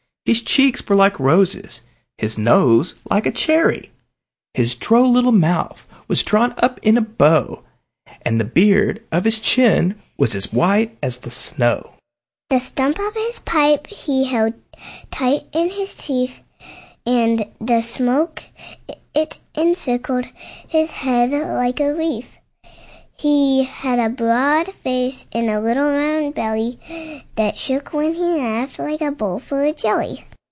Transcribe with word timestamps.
His 0.25 0.43
cheeks 0.43 0.87
were 0.87 0.95
like 0.95 1.19
roses, 1.19 1.81
his 2.17 2.37
nose 2.37 2.95
like 3.09 3.25
a 3.25 3.31
cherry! 3.31 3.91
His 4.53 4.75
droll 4.75 5.11
little 5.11 5.31
mouth 5.33 5.85
was 6.07 6.23
drawn 6.23 6.53
up 6.59 6.79
like 6.85 6.95
a 6.95 7.01
bow, 7.01 7.63
And 8.21 8.39
the 8.39 8.45
beard 8.45 9.03
of 9.11 9.25
his 9.25 9.39
chin 9.39 9.99
was 10.17 10.35
as 10.35 10.53
white 10.53 10.95
as 11.01 11.17
the 11.17 11.31
snow; 11.31 11.95
The 12.49 12.59
stump 12.59 12.99
of 12.99 13.17
a 13.17 13.29
pipe 13.43 13.87
he 13.87 14.25
held 14.25 14.53
tight 15.09 15.47
in 15.53 15.69
his 15.71 15.97
teeth, 15.97 16.39
And 17.05 17.43
the 17.59 17.81
smoke 17.81 18.43
it 19.13 19.39
encircled 19.55 20.27
his 20.67 20.91
head 20.91 21.31
like 21.31 21.79
a 21.81 21.93
wreath; 21.95 22.37
He 23.17 23.65
had 23.65 23.99
a 23.99 24.09
broad 24.09 24.73
face 24.73 25.27
and 25.31 25.47
a 25.47 25.59
little 25.61 25.85
round 25.85 26.33
belly, 26.33 26.79
That 27.35 27.55
shook 27.55 27.93
when 27.93 28.15
he 28.15 28.19
laughed, 28.23 28.79
like 28.79 28.99
a 29.01 29.11
bowlful 29.11 29.59
of 29.69 29.75
jelly. 29.75 30.25